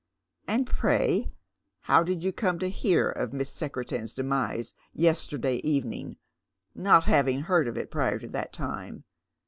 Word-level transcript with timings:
"And 0.47 0.65
pray 0.65 1.31
how 1.81 2.01
did 2.01 2.23
you 2.23 2.33
come 2.33 2.57
to 2.57 2.71
hear 2.71 3.07
of 3.07 3.33
Miss 3.33 3.51
Secretan's 3.53 4.15
demise 4.15 4.73
yesterday 4.93 5.57
evening, 5.57 6.17
not 6.73 7.03
having 7.03 7.41
heard 7.41 7.67
of 7.67 7.77
it 7.77 7.91
prior 7.91 8.17
to 8.17 8.27
that 8.29 8.51
time 8.51 9.03